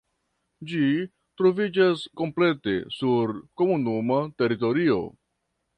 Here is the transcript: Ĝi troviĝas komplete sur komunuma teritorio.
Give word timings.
Ĝi 0.71 0.79
troviĝas 1.41 2.07
komplete 2.23 2.75
sur 2.97 3.35
komunuma 3.63 4.21
teritorio. 4.43 5.01